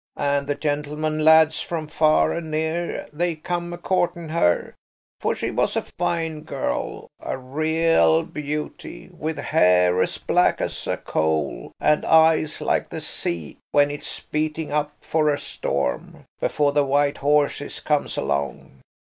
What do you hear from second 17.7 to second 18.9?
comes along.